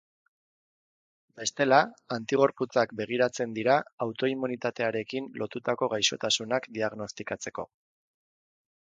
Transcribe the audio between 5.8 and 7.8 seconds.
gaixotasunak diagnostikatzeko.